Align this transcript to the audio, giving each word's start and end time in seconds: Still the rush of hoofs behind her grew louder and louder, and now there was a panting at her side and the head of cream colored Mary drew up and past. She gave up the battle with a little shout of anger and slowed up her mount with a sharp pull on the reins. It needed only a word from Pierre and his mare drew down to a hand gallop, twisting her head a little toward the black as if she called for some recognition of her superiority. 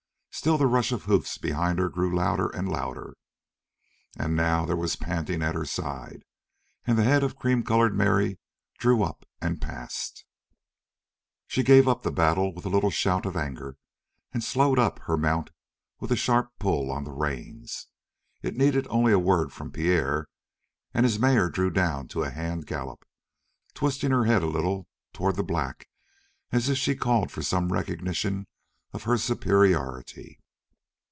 Still 0.33 0.57
the 0.57 0.65
rush 0.65 0.91
of 0.93 1.03
hoofs 1.03 1.37
behind 1.37 1.77
her 1.77 1.89
grew 1.89 2.15
louder 2.15 2.47
and 2.49 2.67
louder, 2.67 3.13
and 4.17 4.33
now 4.35 4.65
there 4.65 4.77
was 4.77 4.95
a 4.95 4.97
panting 4.97 5.43
at 5.43 5.53
her 5.53 5.65
side 5.65 6.23
and 6.87 6.97
the 6.97 7.03
head 7.03 7.21
of 7.21 7.35
cream 7.35 7.61
colored 7.63 7.93
Mary 7.95 8.39
drew 8.79 9.03
up 9.03 9.23
and 9.41 9.61
past. 9.61 10.23
She 11.47 11.61
gave 11.63 11.85
up 11.87 12.01
the 12.01 12.13
battle 12.13 12.55
with 12.55 12.65
a 12.65 12.69
little 12.69 12.89
shout 12.89 13.25
of 13.27 13.35
anger 13.35 13.75
and 14.33 14.41
slowed 14.43 14.79
up 14.79 14.99
her 14.99 15.17
mount 15.17 15.51
with 15.99 16.11
a 16.13 16.15
sharp 16.15 16.49
pull 16.57 16.89
on 16.89 17.03
the 17.03 17.11
reins. 17.11 17.87
It 18.41 18.55
needed 18.57 18.87
only 18.89 19.11
a 19.11 19.19
word 19.19 19.51
from 19.53 19.69
Pierre 19.69 20.27
and 20.93 21.03
his 21.05 21.19
mare 21.19 21.49
drew 21.51 21.69
down 21.69 22.07
to 22.07 22.23
a 22.23 22.31
hand 22.31 22.65
gallop, 22.65 23.05
twisting 23.75 24.11
her 24.11 24.25
head 24.25 24.41
a 24.41 24.47
little 24.47 24.87
toward 25.13 25.35
the 25.35 25.43
black 25.43 25.87
as 26.53 26.67
if 26.67 26.77
she 26.77 26.95
called 26.95 27.31
for 27.31 27.43
some 27.43 27.71
recognition 27.73 28.47
of 28.93 29.03
her 29.03 29.17
superiority. 29.17 30.37